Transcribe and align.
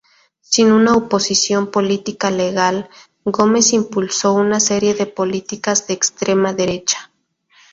Sin 0.39 0.71
una 0.71 0.95
oposición 0.97 1.69
política 1.69 2.31
legal, 2.31 2.89
Gómez 3.23 3.71
impulsó 3.71 4.33
una 4.33 4.59
serie 4.59 4.95
de 4.95 5.05
políticas 5.05 5.85
de 5.85 5.93
extrema 5.93 6.53
derecha. 6.53 7.11